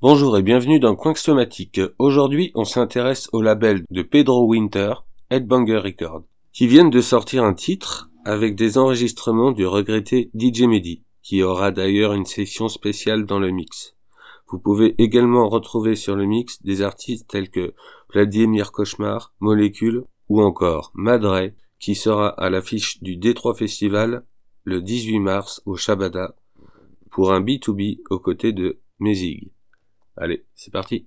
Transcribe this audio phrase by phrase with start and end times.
[0.00, 1.80] Bonjour et bienvenue dans Coin Somatique.
[1.98, 4.94] Aujourd'hui, on s'intéresse au label de Pedro Winter,
[5.28, 11.02] Headbanger Records, qui viennent de sortir un titre avec des enregistrements du regretté DJ Mehdi,
[11.20, 13.96] qui aura d'ailleurs une session spéciale dans le mix.
[14.46, 17.74] Vous pouvez également retrouver sur le mix des artistes tels que
[18.14, 24.22] Vladimir Cauchemar, Molécule ou encore Madre, qui sera à l'affiche du D3 Festival
[24.62, 26.36] le 18 mars au Shabada
[27.10, 29.52] pour un B2B aux côtés de Mézig.
[30.16, 31.06] Allez, c'est parti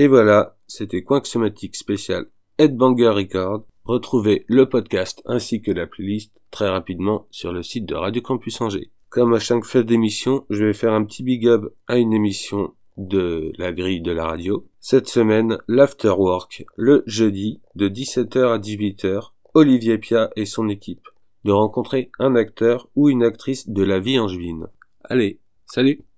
[0.00, 2.26] Et voilà, c'était Coinxomatique spécial
[2.58, 3.64] Headbanger Record.
[3.82, 8.60] Retrouvez le podcast ainsi que la playlist très rapidement sur le site de Radio Campus
[8.60, 8.92] Angers.
[9.08, 12.74] Comme à chaque fin d'émission, je vais faire un petit big up à une émission
[12.96, 14.68] de la grille de la radio.
[14.78, 21.08] Cette semaine, l'Afterwork, le jeudi, de 17h à 18h, Olivier Pia et son équipe,
[21.42, 24.68] de rencontrer un acteur ou une actrice de la vie angevine.
[25.02, 26.02] Allez, salut